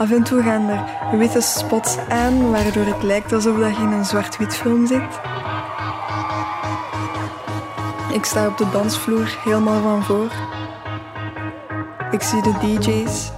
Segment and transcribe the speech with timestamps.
[0.00, 3.92] Af en toe gaan er witte spots aan, waardoor het lijkt alsof dat je in
[3.92, 5.20] een zwart-wit film zit.
[8.12, 10.30] Ik sta op de dansvloer helemaal van voor.
[12.10, 13.30] Ik zie de DJ's.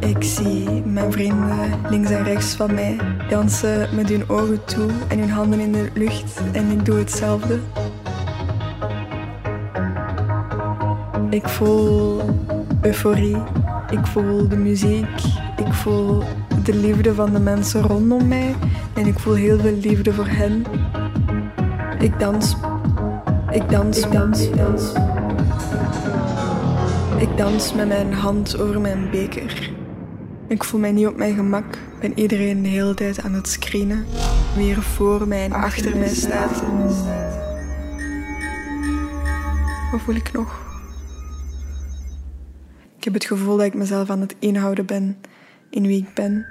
[0.00, 2.98] Ik zie mijn vrienden links en rechts van mij
[3.28, 7.58] dansen met hun ogen toe en hun handen in de lucht en ik doe hetzelfde.
[11.30, 12.22] Ik voel
[12.80, 13.42] euforie,
[13.90, 15.41] ik voel de muziek,
[15.72, 16.22] ik voel
[16.64, 18.54] de liefde van de mensen rondom mij
[18.94, 20.64] en ik voel heel veel liefde voor hen.
[21.98, 22.56] Ik dans,
[23.50, 24.92] ik dans, ik dans, ik dans.
[27.18, 29.70] Ik dans met mijn hand over mijn beker.
[30.48, 31.74] Ik voel mij niet op mijn gemak.
[31.74, 34.04] Ik ben iedereen de hele tijd aan het screenen.
[34.54, 36.62] Wie er voor mij en achter mij staat.
[39.90, 40.60] Wat voel ik nog?
[42.96, 45.16] Ik heb het gevoel dat ik mezelf aan het inhouden ben
[45.72, 46.46] in wie ik ben.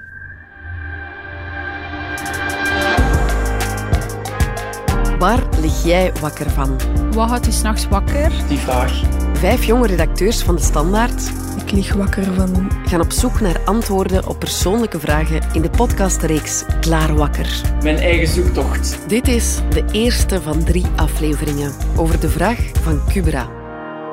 [5.18, 6.80] Waar lig jij wakker van?
[7.14, 8.32] Wat houdt je s'nachts wakker?
[8.48, 9.02] Die vraag.
[9.32, 11.32] Vijf jonge redacteurs van De Standaard
[11.64, 16.64] Ik lig wakker van gaan op zoek naar antwoorden op persoonlijke vragen in de podcastreeks
[16.80, 17.62] Klaar Wakker.
[17.82, 19.08] Mijn eigen zoektocht.
[19.08, 23.50] Dit is de eerste van drie afleveringen over de vraag van Kubra.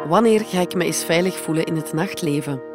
[0.08, 2.69] Wanneer ga ik me eens veilig voelen in het nachtleven?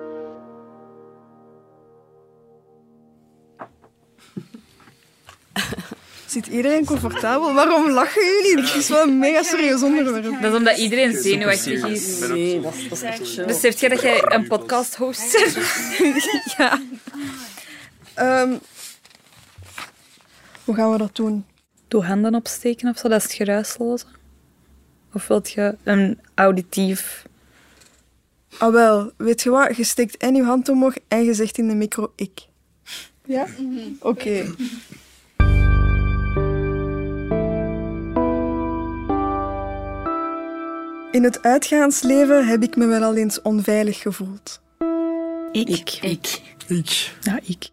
[6.27, 7.55] Zit iedereen comfortabel?
[7.55, 8.65] Waarom lachen jullie?
[8.65, 10.43] Het is wel een mega serieus onderwerp.
[10.43, 12.19] Dat is omdat iedereen zenuwachtig is.
[12.19, 13.47] Nee, dat is, dat is echt chill.
[13.47, 15.33] Beseft jij dat jij een podcast host
[15.99, 16.27] bent?
[16.57, 16.81] ja.
[18.15, 18.53] Ehm,
[20.65, 21.45] hoe gaan we dat doen?
[21.89, 24.05] Doe handen opsteken of zo, dat is het geruisloze.
[25.13, 27.27] Of wilt je een auditief...
[28.59, 29.77] Ah wel, weet je wat?
[29.77, 32.41] Je steekt en je hand omhoog en je zegt in de micro ik.
[33.25, 33.47] Ja?
[34.01, 34.55] Oké.
[41.15, 44.63] In het uitgaansleven heb ik me wel al eens onveilig gevoeld.
[45.53, 45.99] Ik.
[46.01, 46.41] Ik.
[46.67, 47.17] Ik.
[47.21, 47.71] Ja, ik.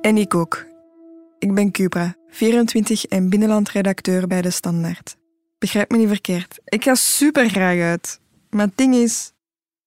[0.00, 0.64] En ik ook.
[1.38, 5.16] Ik ben Cupra, 24 en binnenlandredacteur bij De Standaard.
[5.58, 6.60] Begrijp me niet verkeerd.
[6.64, 8.20] Ik ga super graag uit.
[8.50, 9.32] Maar het ding is,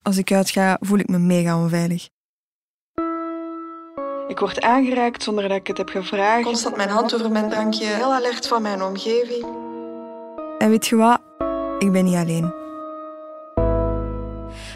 [0.01, 2.09] als ik uitga, voel ik me mega onveilig.
[4.27, 6.43] Ik word aangeraakt zonder dat ik het heb gevraagd.
[6.43, 7.85] Constant mijn hand over mijn drankje.
[7.85, 9.45] Heel alert van mijn omgeving.
[10.57, 11.26] En weet je wat?
[11.79, 12.53] Ik ben niet alleen.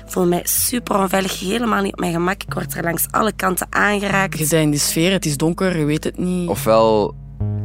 [0.06, 2.44] Ik voel mij super onveilig, helemaal niet op mijn gemak.
[2.44, 4.38] Ik word er langs alle kanten aangeraakt.
[4.38, 6.50] Je bent in de sfeer, het is donker, je weet het niet.
[6.50, 7.16] Ofwel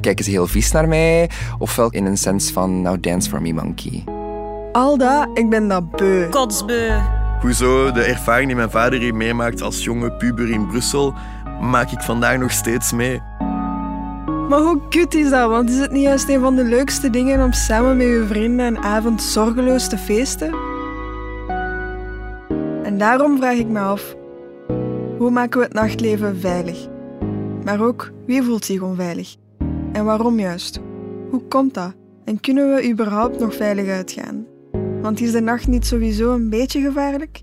[0.00, 3.52] kijken ze heel vies naar mij, ofwel in een sens van nou dance for me
[3.52, 4.04] monkey.
[4.72, 6.28] Al dat, ik ben dat beu.
[6.28, 7.00] Kotsbeu.
[7.40, 11.14] Hoezo de ervaring die mijn vader hier meemaakt als jonge puber in Brussel,
[11.60, 13.20] maak ik vandaag nog steeds mee.
[14.48, 15.50] Maar hoe kut is dat?
[15.50, 18.66] Want is het niet juist een van de leukste dingen om samen met je vrienden
[18.66, 20.54] een avond zorgeloos te feesten?
[22.82, 24.16] En daarom vraag ik me af:
[25.18, 26.86] hoe maken we het nachtleven veilig?
[27.64, 29.36] Maar ook wie voelt zich onveilig?
[29.92, 30.80] En waarom juist?
[31.30, 31.94] Hoe komt dat?
[32.24, 34.46] En kunnen we überhaupt nog veilig uitgaan?
[35.02, 37.42] Want is de nacht niet sowieso een beetje gevaarlijk?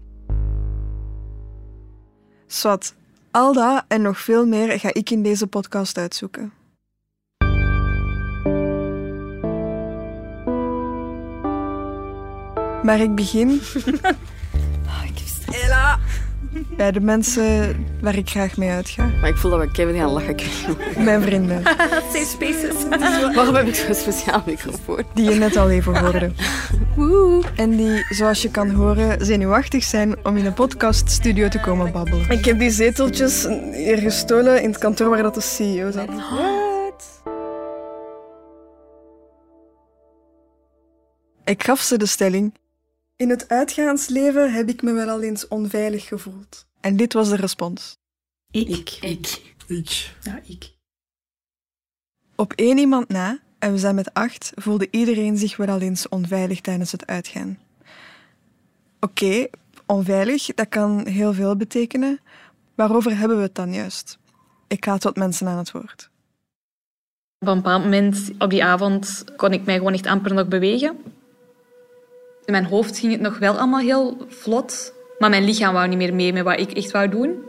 [2.48, 2.96] Swat,
[3.32, 6.63] al dat en nog veel meer ga ik in deze podcast uitzoeken.
[12.84, 13.62] Maar ik begin
[15.66, 16.00] Ella.
[16.78, 19.10] bij de mensen waar ik graag mee uitga.
[19.22, 20.36] Maar ik voel dat we Kevin gaan lachen.
[21.04, 21.64] Mijn vrienden,
[22.14, 22.74] Safe spaces.
[23.36, 25.04] Waarom heb ik zo'n speciaal microfoon?
[25.14, 26.32] die je net al even hoorde.
[27.56, 32.30] En die, zoals je kan horen, zenuwachtig zijn om in een podcaststudio te komen babbelen.
[32.30, 36.08] Ik heb die zeteltjes hier gestolen in het kantoor waar dat de CEO zat.
[36.08, 37.22] What?
[41.44, 42.54] Ik gaf ze de stelling.
[43.16, 46.66] In het uitgaansleven heb ik me wel al eens onveilig gevoeld.
[46.80, 47.98] En dit was de respons.
[48.52, 48.98] Ik.
[49.02, 49.42] Ik.
[49.68, 50.16] Ik.
[50.22, 50.74] Ja, ik.
[52.36, 56.10] Op één iemand na, en we zijn met acht, voelde iedereen zich wel al eens
[56.10, 57.60] onveilig tijdens het uitgaan.
[59.00, 59.48] Oké,
[59.86, 62.20] onveilig, dat kan heel veel betekenen.
[62.76, 64.18] Waarover hebben we het dan juist?
[64.68, 66.10] Ik laat wat mensen aan het woord.
[67.40, 70.98] Op een bepaald moment op die avond kon ik mij gewoon echt amper nog bewegen.
[72.46, 75.98] In mijn hoofd ging het nog wel allemaal heel vlot, maar mijn lichaam wou niet
[75.98, 77.44] meer mee met wat ik echt wou doen.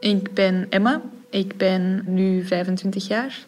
[0.00, 3.38] Ik ben Emma, ik ben nu 25 jaar.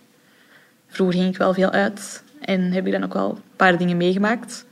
[0.88, 3.96] Vroeger ging ik wel veel uit en heb ik dan ook wel een paar dingen
[3.96, 4.66] meegemaakt.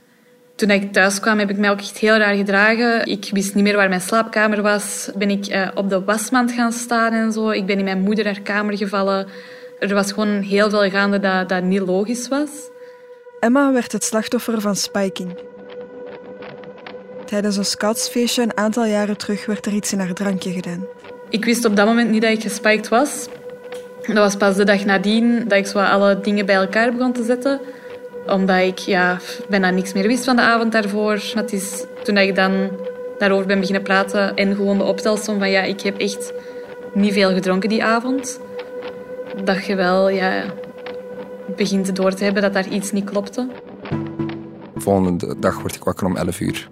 [0.55, 3.05] Toen ik thuis kwam, heb ik mij ook echt heel raar gedragen.
[3.05, 5.09] Ik wist niet meer waar mijn slaapkamer was.
[5.17, 7.49] Ben ik uh, op de wasmand gaan staan en zo.
[7.49, 9.27] Ik ben in mijn moeder haar kamer gevallen.
[9.79, 12.49] Er was gewoon heel veel gaande dat, dat niet logisch was.
[13.39, 15.37] Emma werd het slachtoffer van spiking.
[17.27, 20.85] Tijdens een scoutsfeestje een aantal jaren terug werd er iets in haar drankje gedaan.
[21.29, 23.27] Ik wist op dat moment niet dat ik gespiked was.
[24.01, 27.23] Dat was pas de dag nadien dat ik zo alle dingen bij elkaar begon te
[27.23, 27.61] zetten.
[28.27, 29.19] Omdat ik ja,
[29.49, 31.21] bijna niks meer wist van de avond daarvoor.
[31.33, 32.69] Het is toen ik dan
[33.17, 36.33] daarover ben beginnen praten en gewoon de optelsom van ja, ik heb echt
[36.93, 38.39] niet veel gedronken die avond.
[39.43, 40.43] Dat je wel ja,
[41.55, 43.47] begint door te hebben dat daar iets niet klopte.
[44.73, 46.69] De volgende dag word ik wakker om 11 uur.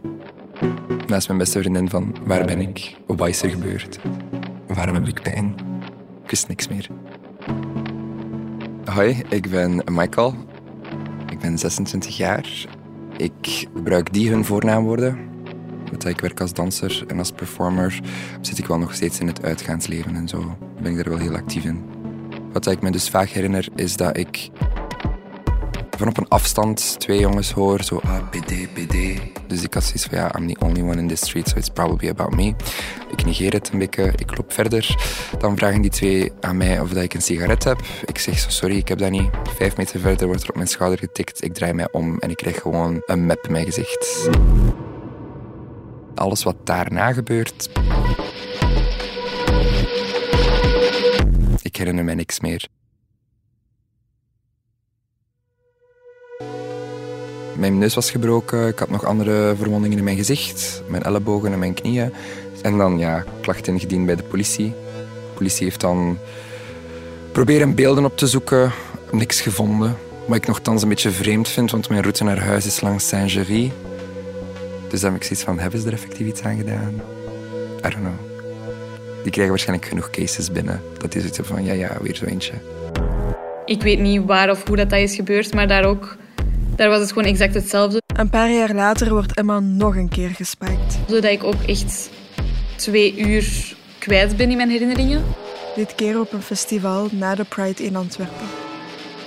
[1.07, 2.96] Naast mijn beste vriendin van waar ben ik?
[3.07, 4.00] Wat is er gebeurd?
[4.68, 5.56] Waarom heb ik pijn?
[6.24, 6.88] Ik wist niks meer.
[8.86, 10.34] Hoi, ik ben Michael.
[11.31, 12.66] Ik ben 26 jaar.
[13.18, 15.18] Ik gebruik die hun voornaamwoorden.
[15.92, 18.00] Met ik werk als danser en als performer
[18.42, 20.58] zit ik wel nog steeds in het uitgaansleven en zo.
[20.81, 21.84] Ben ik daar wel heel actief in.
[22.51, 24.50] Wat ik me dus vaak herinner is dat ik
[25.98, 29.22] van op een afstand twee jongens hoor, zo ah, PD, PD.
[29.48, 31.70] Dus ik had zoiets van ja, I'm the only one in this street, so it's
[31.70, 32.54] probably about me.
[33.12, 34.96] Ik negeer het een beetje, ik loop verder.
[35.40, 37.82] Dan vragen die twee aan mij of dat ik een sigaret heb.
[38.06, 39.30] Ik zeg zo, sorry, ik heb dat niet.
[39.58, 41.44] Vijf meter verder wordt er op mijn schouder getikt.
[41.44, 44.30] Ik draai mij om en ik krijg gewoon een map in mijn gezicht.
[46.16, 47.70] Alles wat daarna gebeurt...
[51.62, 52.68] Ik herinner me niks meer.
[57.57, 61.60] Mijn neus was gebroken, ik had nog andere verwondingen in mijn gezicht, mijn ellebogen en
[61.60, 62.13] mijn knieën.
[62.62, 64.69] En dan ja, klachten ingediend bij de politie.
[64.69, 66.18] De politie heeft dan
[67.31, 68.72] proberen beelden op te zoeken,
[69.12, 69.98] niks gevonden.
[70.25, 73.72] Wat ik nogthans een beetje vreemd vind, want mijn route naar huis is langs Saint-Géry.
[74.90, 76.94] Dus dan heb ik zoiets van, hebben ze er effectief iets aan gedaan?
[77.78, 78.13] I don't know.
[79.24, 80.81] Die krijgen waarschijnlijk genoeg cases binnen.
[80.98, 82.54] Dat is iets van, ja, ja, weer zo eentje.
[83.66, 86.18] Ik weet niet waar of hoe dat, dat is gebeurd, maar daar ook
[86.75, 88.01] daar was het gewoon exact hetzelfde.
[88.16, 90.98] Een paar jaar later wordt Emma nog een keer gespijkt.
[91.07, 92.10] Zodat ik ook echt
[92.75, 95.24] twee uur kwijt ben in mijn herinneringen.
[95.75, 98.48] Dit keer op een festival na de Pride in Antwerpen.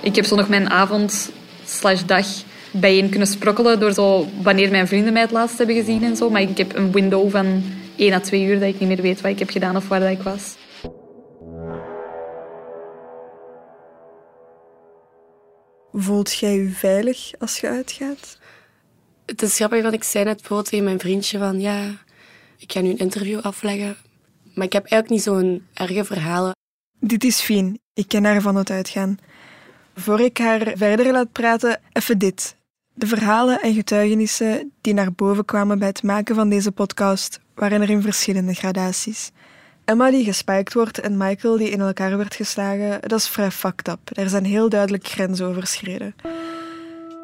[0.01, 1.31] Ik heb zo nog mijn avond
[1.65, 2.25] slash dag
[2.71, 6.29] bijeen kunnen sprokkelen door zo wanneer mijn vrienden mij het laatst hebben gezien en zo.
[6.29, 7.63] Maar ik heb een window van
[7.95, 9.99] 1 à 2 uur dat ik niet meer weet wat ik heb gedaan of waar
[9.99, 10.55] dat ik was.
[15.93, 18.37] Voelt jij je veilig als je uitgaat?
[19.25, 21.97] Het is grappig, want ik zei net bijvoorbeeld tegen mijn vriendje van ja,
[22.57, 23.97] ik ga nu een interview afleggen.
[24.53, 26.51] Maar ik heb eigenlijk niet zo'n erge verhalen.
[26.99, 27.79] Dit is Fien.
[27.93, 29.17] Ik ken haar van het uitgaan.
[29.95, 32.55] Voor ik haar verder laat praten, even dit.
[32.93, 37.81] De verhalen en getuigenissen die naar boven kwamen bij het maken van deze podcast waren
[37.81, 39.31] er in verschillende gradaties.
[39.89, 43.87] Emma die gespijkt wordt en Michael die in elkaar werd geslagen, dat is vrij fucked
[43.87, 43.99] up.
[44.13, 46.15] Er zijn heel duidelijk grenzen overschreden.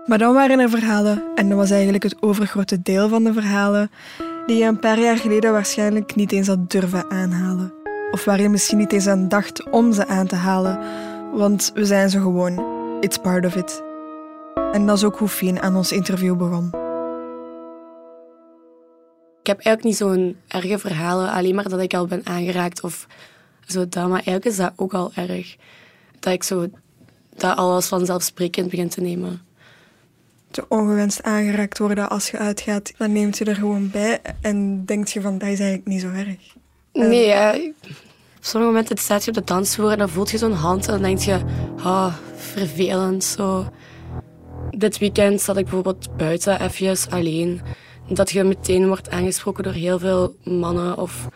[0.05, 3.91] Maar dan waren er verhalen, en dat was eigenlijk het overgrote deel van de verhalen,
[4.45, 7.73] die je een paar jaar geleden waarschijnlijk niet eens had durven aanhalen.
[8.11, 10.79] Of waar je misschien niet eens aan dacht om ze aan te halen,
[11.33, 12.65] want we zijn ze gewoon.
[12.99, 13.83] It's part of it.
[14.71, 16.84] En dat is ook hoe Fien aan ons interview begon.
[19.45, 23.07] Ik heb eigenlijk niet zo'n erge verhalen, alleen maar dat ik al ben aangeraakt of
[23.65, 24.03] zo dat.
[24.07, 25.55] Maar eigenlijk is dat ook al erg.
[26.19, 26.67] Dat ik zo
[27.35, 29.41] dat alles vanzelfsprekend begin te nemen.
[30.51, 35.11] Te ongewenst aangeraakt worden als je uitgaat, dan neemt je er gewoon bij en denkt
[35.11, 36.55] je van, dat is eigenlijk niet zo erg.
[36.93, 37.55] Nee, ja.
[38.37, 40.91] Op sommige momenten staat je op de dansvloer en dan voelt je zo'n hand en
[40.91, 41.39] dan denk je,
[41.83, 43.69] ah, vervelend zo.
[44.69, 47.61] Dit weekend zat ik bijvoorbeeld buiten even alleen
[48.07, 50.97] dat je meteen wordt aangesproken door heel veel mannen.
[50.97, 51.27] Of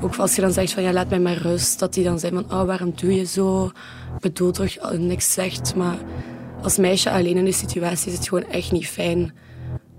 [0.00, 1.78] ook als je dan zegt van ja, laat mij maar rust.
[1.78, 3.70] Dat die dan zeggen van oh, waarom doe je zo?
[4.20, 5.74] Bedoel toch niks zegt.
[5.74, 5.96] Maar
[6.62, 9.34] als meisje alleen in die situatie is het gewoon echt niet fijn.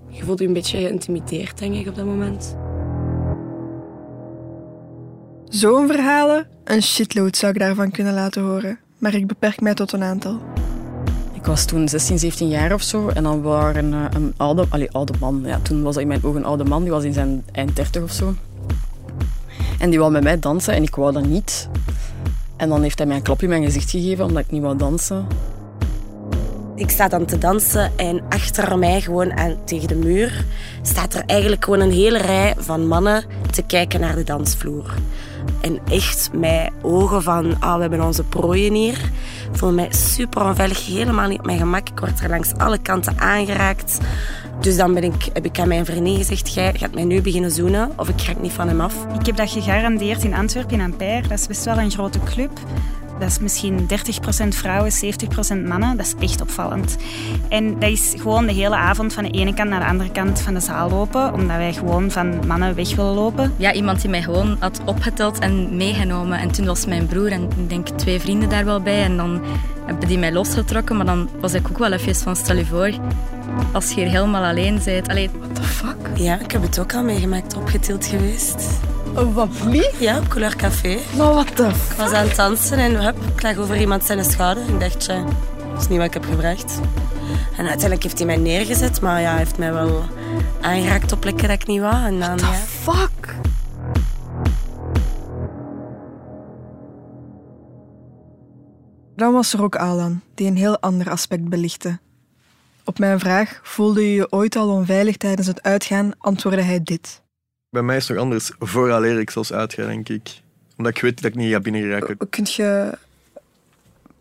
[0.10, 2.58] Je voelt je een beetje geïntimideerd, denk ik, op dat moment.
[5.50, 6.48] Zo'n verhalen?
[6.64, 8.80] Een shitload zou ik daarvan kunnen laten horen.
[8.98, 10.42] Maar ik beperk mij tot een aantal.
[11.48, 13.08] Was toen 16, 17 jaar of zo.
[13.08, 15.42] En dan waren een, een oude, allee, oude man.
[15.46, 16.82] Ja, toen was dat in mijn ogen een oude man.
[16.82, 18.34] Die was in zijn eind 30 of zo.
[19.80, 21.70] En die wou met mij dansen en ik wou dat niet.
[22.58, 24.78] En dan heeft hij mij een klopje in mijn gezicht gegeven omdat ik niet wou
[24.78, 25.28] dansen.
[26.76, 30.46] Ik sta dan te dansen en achter mij, gewoon aan, tegen de muur,
[30.82, 33.24] staat er eigenlijk gewoon een hele rij van mannen
[33.58, 34.94] te kijken naar de dansvloer.
[35.62, 39.12] En echt met ogen van, ah, we hebben onze prooien hier.
[39.54, 41.90] Ik mij super onveilig, helemaal niet op mijn gemak.
[41.90, 43.98] Ik word er langs alle kanten aangeraakt.
[44.62, 47.52] Dus dan ben ik, heb ik aan mijn vriendin gezegd, jij gaat mij nu beginnen
[47.52, 48.96] zoenen of ik raak niet van hem af.
[49.20, 51.28] Ik heb dat gegarandeerd in Antwerpen, in Ampère.
[51.28, 52.52] Dat is best wel een grote club.
[53.20, 53.88] Dat is misschien
[54.44, 55.98] 30% vrouwen, 70% mannen.
[55.98, 56.98] Dat is echt opvallend.
[57.50, 60.42] En dat is gewoon de hele avond van de ene kant naar de andere kant
[60.42, 63.54] van de zaal lopen, omdat wij gewoon van mannen weg willen lopen.
[63.58, 66.40] Ja, iemand die mij gewoon had opgeteld en meegenomen.
[66.40, 69.04] En toen was mijn broer en ik denk twee vrienden daar wel bij.
[69.04, 69.42] En dan
[69.86, 72.92] hebben die mij losgetrokken, maar dan was ik ook wel even van, stel je voor,
[73.72, 75.08] als je hier helemaal alleen bent.
[75.08, 75.96] Allee, What the fuck?
[76.16, 78.80] Ja, ik heb het ook al meegemaakt, opgetild geweest.
[79.26, 80.00] Wat lief.
[80.00, 81.00] Ja, op Couleur Café.
[81.18, 84.26] Maar what the Ik was aan het dansen en hup, ik lag over iemand zijn
[84.26, 84.70] schouder.
[84.70, 85.24] Ik dacht, ja,
[85.74, 86.80] dat is niet wat ik heb gebracht.
[87.52, 90.04] En uiteindelijk heeft hij mij neergezet, maar ja, hij heeft mij wel
[90.62, 92.06] aangeraakt op plekken dat ik niet wou.
[92.06, 92.54] En dan, ja.
[92.54, 93.36] fuck?
[99.16, 102.00] Dan was er ook Alan, die een heel ander aspect belichtte.
[102.84, 107.26] Op mijn vraag, voelde je je ooit al onveilig tijdens het uitgaan, antwoordde hij dit.
[107.70, 108.52] Bij mij is het nog anders.
[108.60, 110.42] Vooraleer ik zelfs uitga, denk ik.
[110.78, 112.30] Omdat ik weet dat ik niet ga binnengeraken.
[112.30, 112.98] Kunt je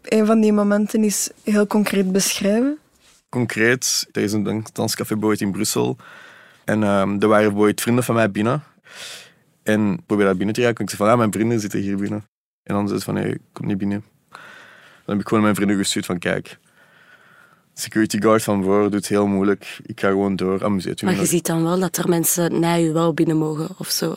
[0.02, 2.78] een van die momenten eens heel concreet beschrijven?
[3.28, 5.96] Concreet, er is een dans- danscafé Boyd in Brussel.
[6.64, 8.62] En ehm er waren Boyd vrienden van mij binnen.
[9.62, 10.84] En ik probeer daar binnen te raken.
[10.84, 12.24] Ik zei van, ja, mijn vrienden zitten hier binnen.
[12.62, 14.04] En dan zei ze van, nee, kom niet binnen.
[15.04, 16.58] Dan heb ik gewoon mijn vrienden gestuurd van, kijk...
[17.78, 19.78] Security guard van voor doet heel moeilijk.
[19.86, 22.74] Ik ga gewoon door, amuseert u Maar je ziet dan wel dat er mensen na
[22.74, 24.14] je wel binnen mogen of zo.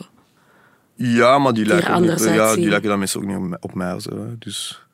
[0.94, 4.00] Ja, maar die Die lijken, niet- ja, die lijken dan meestal ook niet op mij-
[4.00, 4.34] Zo.
[4.38, 4.84] Dus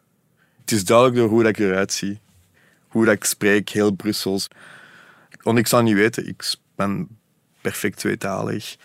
[0.61, 2.21] het is duidelijk door hoe dat ik eruit zie.
[2.89, 4.49] Hoe dat ik spreek, heel Brussels.
[5.43, 7.09] Want ik zou niet weten, ik ben
[7.61, 8.77] perfect tweetalig.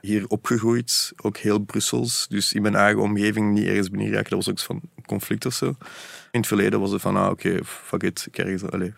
[0.00, 2.26] Hier opgegroeid, ook heel Brussels.
[2.28, 4.30] Dus in mijn eigen omgeving niet ergens binnen geraken.
[4.30, 5.66] Dat was ook van conflict of zo.
[6.30, 8.24] In het verleden was het van, ah, oké, fuck it.
[8.28, 8.94] Ik ergens, allee.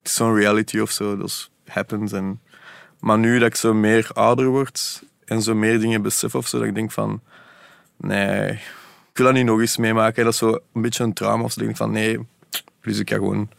[0.00, 2.12] Het is zo'n reality of zo, dat happens.
[2.12, 2.40] En,
[3.00, 6.58] maar nu dat ik zo meer ouder word en zo meer dingen besef of zo,
[6.58, 7.20] dat ik denk van,
[7.96, 8.50] nee,
[9.10, 10.24] ik wil dat niet nog eens meemaken.
[10.24, 11.60] Dat is zo een beetje een trauma of zo.
[11.60, 12.18] Dat ik denk van, nee,
[12.80, 13.50] dus ik ga gewoon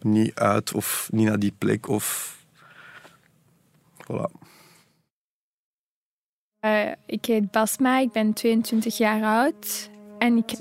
[0.00, 2.36] niet uit of niet naar die plek of...
[4.02, 4.44] Voilà.
[6.60, 9.90] Eh, ik heet Basma, ik ben 22 jaar oud.
[10.18, 10.52] En ik...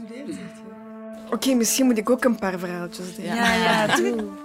[1.31, 3.35] Oké, misschien moet ik ook een paar verhaaltjes delen.
[3.35, 4.27] Ja, ja, doe.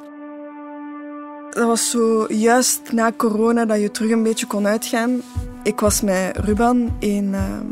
[1.50, 5.22] Dat was zo juist na corona dat je terug een beetje kon uitgaan.
[5.62, 7.66] Ik was met Ruban in ehm,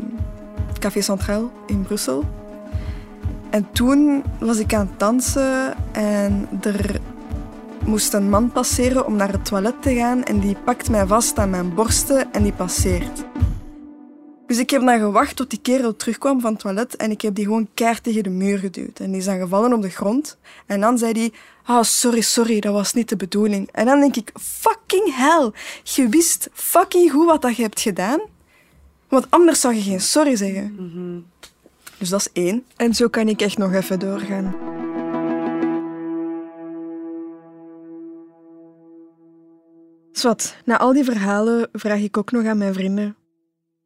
[0.79, 2.23] Café Centraal in Brussel.
[3.49, 6.99] En toen was ik aan het dansen en er
[7.85, 11.37] moest een man passeren om naar het toilet te gaan en die pakt mij vast
[11.37, 13.23] aan mijn borsten en die passeert.
[14.49, 17.35] Dus ik heb dan gewacht tot die kerel terugkwam van het toilet en ik heb
[17.35, 18.99] die gewoon keihard tegen de muur geduwd.
[18.99, 20.37] En die is dan gevallen op de grond.
[20.65, 21.31] En dan zei hij,
[21.63, 23.69] ah, sorry, sorry, dat was niet de bedoeling.
[23.71, 25.51] En dan denk ik, fucking hell,
[25.83, 28.19] je wist fucking goed wat dat je hebt gedaan.
[29.07, 30.75] Want anders zou je geen sorry zeggen.
[31.97, 32.65] Dus dat is één.
[32.75, 34.55] En zo kan ik echt nog even doorgaan.
[40.11, 43.18] Zwat, na al die verhalen vraag ik ook nog aan mijn vrienden.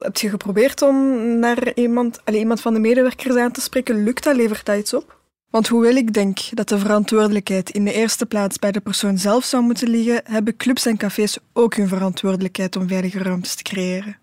[0.03, 4.03] Heb je geprobeerd om naar iemand, allez, iemand van de medewerkers aan te spreken?
[4.03, 4.35] Lukt dat?
[4.35, 5.17] Levert dat iets op?
[5.49, 9.43] Want hoewel ik denk dat de verantwoordelijkheid in de eerste plaats bij de persoon zelf
[9.43, 14.17] zou moeten liggen, hebben clubs en cafés ook hun verantwoordelijkheid om veilige ruimtes te creëren.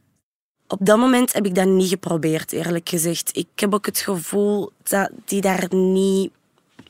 [0.66, 3.36] Op dat moment heb ik dat niet geprobeerd, eerlijk gezegd.
[3.36, 6.30] Ik heb ook het gevoel dat die daar niet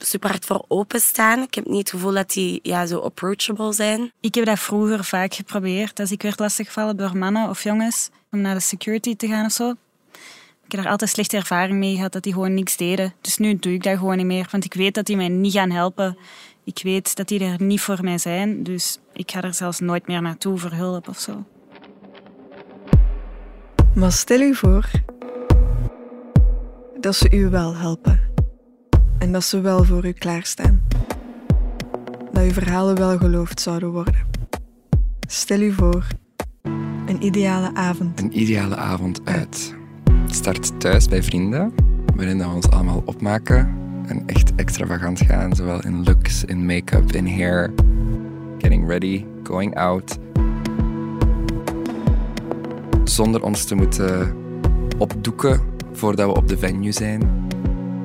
[0.07, 1.42] super hard voor openstaan.
[1.42, 4.12] Ik heb niet het gevoel dat die ja, zo approachable zijn.
[4.21, 6.00] Ik heb dat vroeger vaak geprobeerd.
[6.00, 9.52] Als ik werd lastiggevallen door mannen of jongens om naar de security te gaan of
[9.52, 9.71] zo.
[10.64, 13.14] Ik heb daar altijd slechte ervaring mee gehad dat die gewoon niks deden.
[13.21, 15.52] Dus nu doe ik dat gewoon niet meer, want ik weet dat die mij niet
[15.52, 16.16] gaan helpen.
[16.64, 20.07] Ik weet dat die er niet voor mij zijn, dus ik ga er zelfs nooit
[20.07, 21.45] meer naartoe voor hulp of zo.
[23.95, 24.90] Maar stel u voor
[27.00, 28.30] dat ze u wel helpen.
[29.21, 30.83] En dat ze wel voor u klaarstaan.
[32.33, 34.27] Dat uw verhalen wel geloofd zouden worden.
[35.27, 36.07] Stel u voor
[37.07, 38.21] een ideale avond.
[38.21, 39.75] Een ideale avond uit.
[40.23, 41.73] Het start thuis bij vrienden,
[42.17, 43.75] waarin we ons allemaal opmaken
[44.07, 47.73] en echt extravagant gaan, zowel in looks, in make-up, in hair,
[48.59, 50.19] getting ready, going out.
[53.05, 54.37] Zonder ons te moeten
[54.99, 55.61] opdoeken
[55.93, 57.49] voordat we op de venue zijn,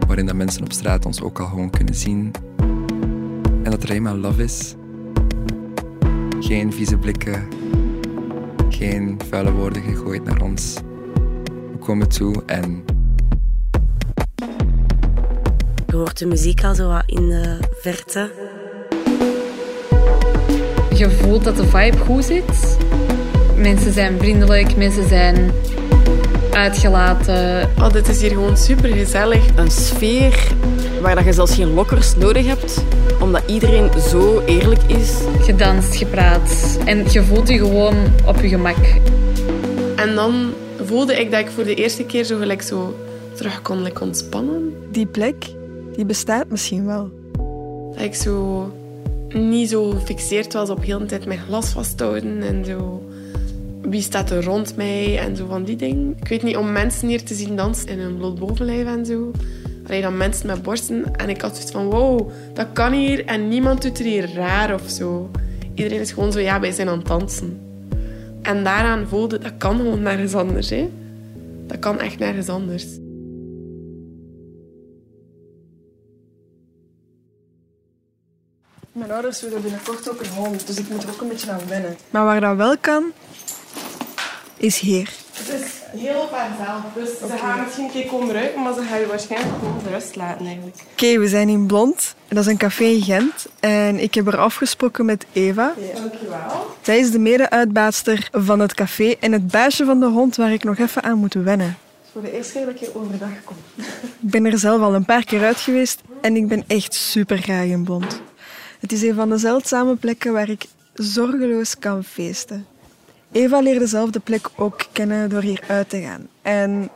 [0.07, 2.31] waarin dat mensen op straat ons ook al gewoon kunnen zien.
[3.63, 4.75] En dat er eenmaal love is.
[6.39, 7.47] Geen vieze blikken,
[8.69, 10.75] geen vuile woorden gegooid naar ons.
[11.71, 12.43] We komen toe.
[12.45, 12.83] En
[15.87, 18.31] Je hoort de muziek al zo wat in de verte.
[20.95, 22.77] Je voelt dat de vibe goed zit.
[23.57, 25.51] Mensen zijn vriendelijk, mensen zijn
[26.55, 27.69] uitgelaten.
[27.77, 29.45] Oh, dit is hier gewoon super gezellig.
[29.55, 30.53] Een sfeer
[31.01, 32.83] waar dat je zelfs geen lokkers nodig hebt,
[33.19, 35.17] omdat iedereen zo eerlijk is.
[35.39, 36.77] Gedanst, gepraat.
[36.85, 37.95] En je voelt je gewoon
[38.25, 38.77] op je gemak.
[39.95, 42.95] En dan voelde ik dat ik voor de eerste keer zo gelijk zo
[43.33, 44.73] terug kon like, ontspannen.
[44.91, 45.45] Die plek,
[45.95, 47.09] die bestaat misschien wel.
[47.93, 48.71] Dat ik zo
[49.29, 53.03] niet zo gefixeerd was op heel de tijd mijn glas vasthouden en zo.
[53.89, 56.17] Wie staat er rond mij en zo van die dingen.
[56.19, 59.31] Ik weet niet, om mensen hier te zien dansen in een bloot bovenlijf en zo.
[59.87, 61.15] Alleen dan mensen met borsten.
[61.15, 64.73] En ik had zoiets van, wow, dat kan hier en niemand doet er hier raar
[64.73, 65.31] of zo.
[65.73, 67.59] Iedereen is gewoon zo, ja, wij zijn aan het dansen.
[68.41, 70.69] En daaraan voelde, dat kan gewoon nergens anders.
[70.69, 70.89] Hè.
[71.67, 72.85] Dat kan echt nergens anders.
[78.91, 81.67] Mijn ouders willen binnenkort ook een hond, dus ik moet er ook een beetje aan
[81.67, 81.95] wennen.
[82.09, 83.03] Maar waar dat wel kan,
[84.65, 85.09] is hier.
[85.33, 86.83] Het is heel op haarzelf.
[86.95, 89.89] Dus ze gaan misschien een keer komen ruiken, maar ze gaan je waarschijnlijk gewoon de
[89.89, 90.77] rust laten eigenlijk.
[90.91, 92.15] Oké, we zijn in Blond.
[92.27, 93.45] Dat is een café in Gent.
[93.59, 95.73] En ik heb er afgesproken met Eva.
[95.93, 96.75] Dankjewel.
[96.81, 100.63] Zij is de mede-uitbaatster van het café en het baasje van de hond waar ik
[100.63, 101.77] nog even aan moet wennen.
[102.11, 103.55] Voor de eerste keer dat ik hier overdag kom.
[103.75, 107.37] Ik ben er zelf al een paar keer uit geweest en ik ben echt super
[107.37, 108.21] graag in Blond.
[108.79, 112.65] Het is een van de zeldzame plekken waar ik zorgeloos kan feesten.
[113.35, 116.27] Eva leerde zelf de plek ook kennen door hier uit te gaan.
[116.41, 116.89] En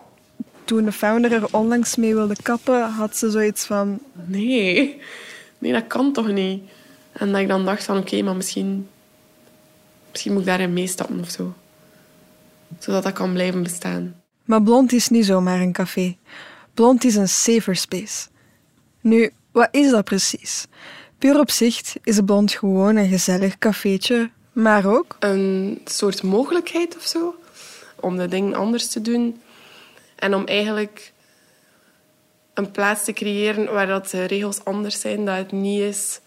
[0.64, 4.00] toen de founder er onlangs mee wilde kappen, had ze zoiets van...
[4.26, 5.02] Nee,
[5.58, 6.64] nee, dat kan toch niet?
[7.12, 8.88] En dat ik dan dacht van, oké, maar misschien...
[10.12, 11.54] Misschien moet ik daarin meestappen of zo.
[12.80, 14.16] Zodat dat kan blijven bestaan.
[14.46, 16.18] Maar Blond is niet zomaar een café.
[16.74, 18.28] Blond is een safer space.
[19.02, 20.68] Nu, wat is dat precies?
[21.18, 24.30] Puur op zicht is Blond gewoon een gezellig cafeetje,
[24.62, 25.16] maar ook...
[25.20, 27.36] Een soort mogelijkheid of zo.
[27.96, 29.42] Om de dingen anders te doen.
[30.16, 31.12] En om eigenlijk
[32.54, 35.26] een plaats te creëren waar dat de regels anders zijn.
[35.26, 36.20] Dat het niet is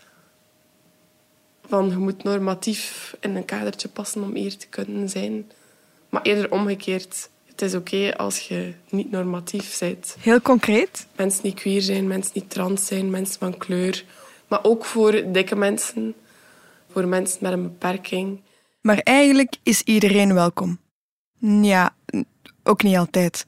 [1.66, 5.50] van je moet normatief in een kadertje passen om hier te kunnen zijn.
[6.08, 7.30] Maar eerder omgekeerd.
[7.46, 10.16] Het is oké als je niet normatief bent.
[10.20, 11.06] Heel concreet?
[11.16, 14.04] Mensen die queer zijn, mensen die trans zijn, mensen van kleur.
[14.48, 16.14] Maar ook voor dikke mensen,
[16.92, 18.40] voor mensen met een beperking.
[18.80, 20.78] Maar eigenlijk is iedereen welkom.
[21.60, 21.94] Ja,
[22.62, 23.44] ook niet altijd.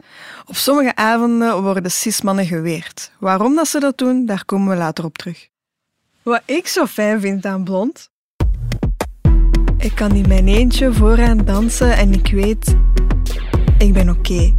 [0.47, 3.13] Op sommige avonden worden cismannen geweerd.
[3.19, 5.49] Waarom dat ze dat doen, daar komen we later op terug.
[6.23, 8.13] Wat ik zo fijn vind aan Blond...
[9.79, 12.77] Ik kan in mijn eentje vooraan dansen en ik weet...
[13.79, 14.55] Ik ben oké.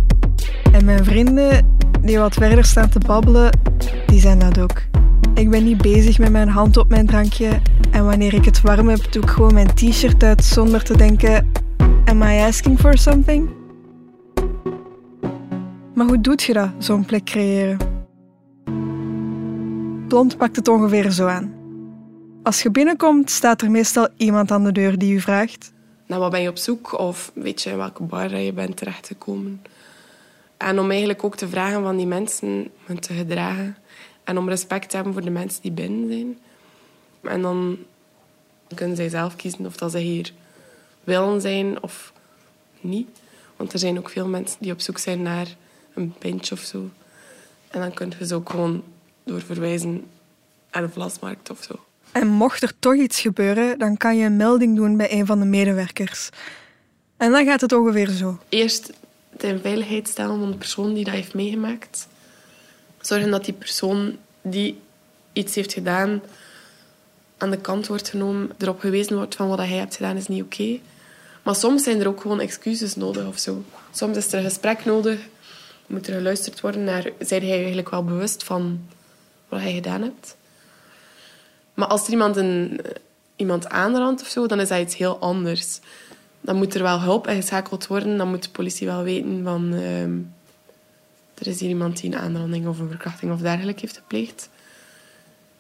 [0.72, 3.60] En mijn vrienden, die wat verder staan te babbelen,
[4.06, 4.95] die zijn dat ook.
[5.36, 7.62] Ik ben niet bezig met mijn hand op mijn drankje.
[7.92, 11.52] En wanneer ik het warm heb, doe ik gewoon mijn t-shirt uit zonder te denken...
[12.06, 13.50] Am I asking for something?
[15.94, 17.78] Maar hoe doet je dat, zo'n plek creëren?
[20.08, 21.54] Blond pakt het ongeveer zo aan.
[22.44, 25.74] Als je binnenkomt, staat er meestal iemand aan de deur die u vraagt...
[26.08, 27.00] Naar wat ben je op zoek?
[27.00, 29.62] Of weet je in welke bar je bent terechtgekomen?
[30.58, 33.76] En om eigenlijk ook te vragen van die mensen hun te gedragen.
[34.26, 36.38] En om respect te hebben voor de mensen die binnen zijn.
[37.22, 37.78] En dan
[38.76, 40.32] kunnen zij zelf kiezen of dat ze hier
[41.04, 42.14] willen zijn of
[42.82, 43.10] niet.
[43.56, 45.56] Want er zijn ook veel mensen die op zoek zijn naar
[45.94, 46.90] een pintje of zo.
[47.68, 48.84] En dan kun je ze ook gewoon
[49.24, 50.06] doorverwijzen
[50.72, 51.80] naar een vlasmarkt of zo.
[52.12, 55.40] En mocht er toch iets gebeuren, dan kan je een melding doen bij een van
[55.40, 56.30] de medewerkers.
[57.18, 58.40] En dan gaat het ongeveer zo.
[58.50, 58.92] Eerst
[59.30, 62.08] het in veiligheid stellen van de persoon die dat heeft meegemaakt.
[63.06, 64.82] Zorgen dat die persoon die
[65.34, 66.22] iets heeft gedaan
[67.38, 70.44] aan de kant wordt genomen, erop gewezen wordt van wat hij heeft gedaan is niet
[70.44, 70.80] oké.
[71.44, 73.64] Maar soms zijn er ook gewoon excuses nodig of zo.
[73.92, 75.20] Soms is er een gesprek nodig,
[75.88, 78.88] moet er geluisterd worden naar, zijn hij eigenlijk wel bewust van
[79.50, 80.36] wat hij gedaan hebt.
[81.74, 82.82] Maar als er iemand, een,
[83.36, 85.80] iemand aanrandt of zo, dan is dat iets heel anders.
[86.42, 88.18] Dan moet er wel hulp ingeschakeld worden.
[88.18, 89.74] Dan moet de politie wel weten van...
[89.74, 90.12] ehm,
[91.36, 94.50] er is hier iemand die een aanranding of een verkrachting of dergelijke heeft gepleegd.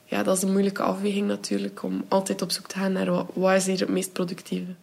[0.05, 3.55] Ja, dat is een moeilijke afweging natuurlijk, om altijd op zoek te gaan naar wat,
[3.55, 4.75] is hier het meest productieve.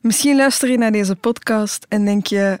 [0.00, 2.60] Misschien luister je naar deze podcast en denk je: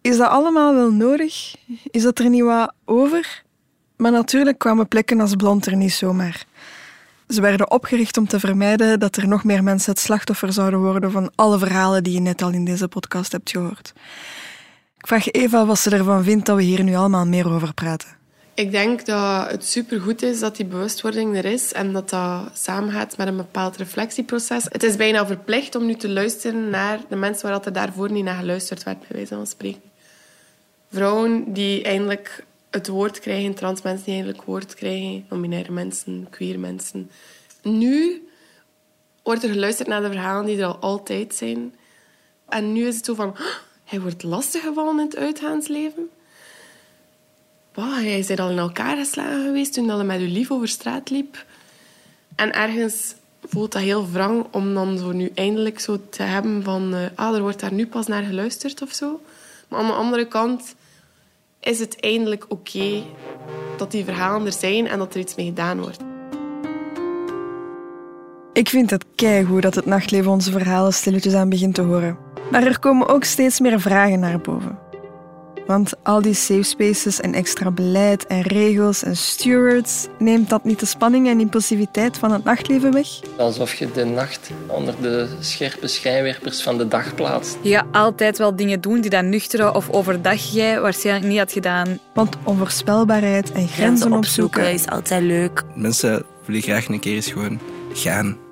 [0.00, 1.54] is dat allemaal wel nodig?
[1.90, 3.42] Is dat er niet wat over?
[3.96, 6.46] Maar natuurlijk kwamen plekken als Blond er niet zomaar.
[7.28, 11.10] Ze werden opgericht om te vermijden dat er nog meer mensen het slachtoffer zouden worden
[11.10, 13.92] van alle verhalen die je net al in deze podcast hebt gehoord.
[15.04, 18.08] Ik vraag Eva wat ze ervan vindt dat we hier nu allemaal meer over praten.
[18.54, 23.16] Ik denk dat het supergoed is dat die bewustwording er is en dat dat samengaat
[23.16, 24.64] met een bepaald reflectieproces.
[24.68, 28.24] Het is bijna verplicht om nu te luisteren naar de mensen waar er daarvoor niet
[28.24, 29.82] naar geluisterd werd, bij wijze van spreken.
[30.90, 36.58] Vrouwen die eindelijk het woord krijgen, trans mensen die eindelijk woord krijgen, non-binaire mensen, queer
[36.58, 37.10] mensen.
[37.62, 38.28] Nu
[39.22, 41.74] wordt er geluisterd naar de verhalen die er al altijd zijn.
[42.48, 43.38] En nu is het zo van, "Oh,
[43.84, 46.10] hij wordt lastiggevallen in het uitgaansleven.
[47.74, 51.10] Wow, jij bent al in elkaar geslagen geweest toen je met je lief over straat
[51.10, 51.44] liep.
[52.34, 56.94] En ergens voelt dat heel wrang om dan zo nu eindelijk zo te hebben van...
[56.94, 59.20] eh, ah, er wordt daar nu pas naar geluisterd of zo.
[59.68, 60.74] Maar aan de andere kant
[61.60, 63.02] is het eindelijk oké
[63.76, 66.02] dat die verhalen er zijn en dat er iets mee gedaan wordt.
[68.52, 72.23] Ik vind het keigoed dat het nachtleven onze verhalen stilletjes aan begint te horen.
[72.50, 74.78] Maar er komen ook steeds meer vragen naar boven.
[75.66, 80.80] Want al die safe spaces en extra beleid en regels en stewards, neemt dat niet
[80.80, 83.08] de spanning en impulsiviteit van het nachtleven weg?
[83.36, 87.56] Alsof je de nacht onder de scherpe schijnwerpers van de dag plaatst.
[87.62, 91.52] Je gaat altijd wel dingen doen die dan nuchter of overdag jij waarschijnlijk niet had
[91.52, 91.98] gedaan.
[92.14, 95.62] Want onvoorspelbaarheid en grenzen opzoeken is altijd leuk.
[95.74, 97.60] Mensen willen graag een keer eens gewoon
[97.92, 98.43] gaan.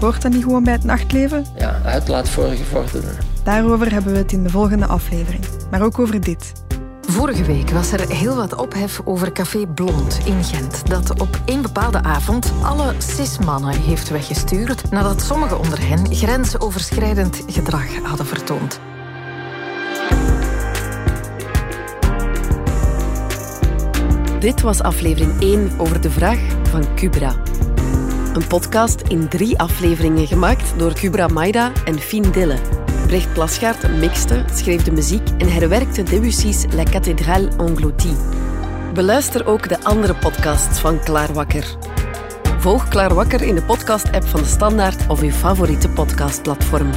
[0.00, 1.44] Hoort dat niet gewoon bij het nachtleven?
[1.56, 3.16] Ja, uitlaat voor gevorderden.
[3.44, 5.44] Daarover hebben we het in de volgende aflevering.
[5.70, 6.52] Maar ook over dit.
[7.00, 11.62] Vorige week was er heel wat ophef over Café Blond in Gent, dat op één
[11.62, 18.80] bepaalde avond alle cis-mannen heeft weggestuurd nadat sommigen onder hen grensoverschrijdend gedrag hadden vertoond.
[24.40, 26.38] Dit was aflevering 1 over de vraag
[26.70, 27.34] van Cubra.
[28.32, 32.58] Een podcast in drie afleveringen gemaakt door Cubra Maida en Fien Dille.
[33.06, 38.16] Brecht Plasgaard mixte, schreef de muziek en herwerkte Debussy's La Cathédrale Engloutie.
[38.94, 41.76] Beluister ook de andere podcasts van Klaarwakker.
[42.58, 46.90] Volg Klaarwakker in de podcast-app van de Standaard of uw favoriete podcastplatform.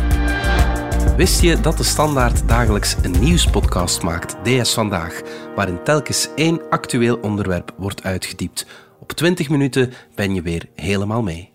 [1.17, 5.21] Wist je dat de Standaard dagelijks een nieuwspodcast maakt, DS Vandaag,
[5.55, 8.65] waarin telkens één actueel onderwerp wordt uitgediept?
[9.03, 11.52] Op 20 minuten ben je weer helemaal mee.